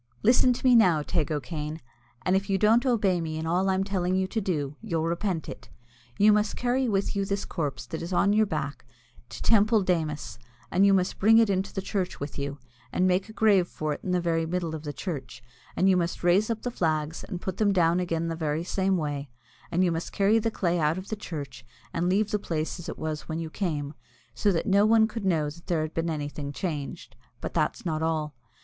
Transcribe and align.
Listen 0.23 0.51
to 0.53 0.65
me 0.65 0.75
now, 0.75 1.03
Teig 1.03 1.31
O'Kane, 1.31 1.79
and 2.25 2.35
if 2.35 2.49
you 2.49 2.57
don't 2.57 2.87
obey 2.87 3.21
me 3.21 3.37
in 3.37 3.45
all 3.45 3.69
I'm 3.69 3.83
telling 3.83 4.15
you 4.15 4.25
to 4.29 4.41
do, 4.41 4.75
you'll 4.81 5.03
repent 5.03 5.47
it. 5.47 5.69
You 6.17 6.33
must 6.33 6.55
carry 6.55 6.89
with 6.89 7.15
you 7.15 7.23
this 7.23 7.45
corpse 7.45 7.85
that 7.85 8.01
is 8.01 8.11
on 8.11 8.33
your 8.33 8.47
back 8.47 8.83
to 9.29 9.43
Teampoll 9.43 9.85
Démus, 9.85 10.39
and 10.71 10.87
you 10.87 10.93
must 10.95 11.19
bring 11.19 11.37
it 11.37 11.51
into 11.51 11.71
the 11.71 11.83
church 11.83 12.19
with 12.19 12.39
you, 12.39 12.57
and 12.91 13.05
make 13.05 13.29
a 13.29 13.31
grave 13.31 13.67
for 13.67 13.93
it 13.93 13.99
in 14.03 14.09
the 14.09 14.19
very 14.19 14.43
middle 14.47 14.73
of 14.73 14.81
the 14.85 14.91
church, 14.91 15.43
and 15.75 15.87
you 15.87 15.95
must 15.95 16.23
raise 16.23 16.49
up 16.49 16.63
the 16.63 16.71
flags 16.71 17.23
and 17.23 17.39
put 17.39 17.57
them 17.57 17.71
down 17.71 17.99
again 17.99 18.27
the 18.27 18.35
very 18.35 18.63
same 18.63 18.97
way, 18.97 19.29
and 19.69 19.83
you 19.83 19.91
must 19.91 20.11
carry 20.11 20.39
the 20.39 20.49
clay 20.49 20.79
out 20.79 20.97
of 20.97 21.09
the 21.09 21.15
church 21.15 21.63
and 21.93 22.09
leave 22.09 22.31
the 22.31 22.39
place 22.39 22.79
as 22.79 22.89
it 22.89 22.97
was 22.97 23.29
when 23.29 23.37
you 23.37 23.51
came, 23.51 23.93
so 24.33 24.51
that 24.51 24.65
no 24.65 24.83
one 24.83 25.07
could 25.07 25.25
know 25.25 25.47
that 25.47 25.67
there 25.67 25.83
had 25.83 25.93
been 25.93 26.09
anything 26.09 26.51
changed. 26.51 27.15
But 27.39 27.53
that's 27.53 27.85
not 27.85 28.01
all. 28.01 28.33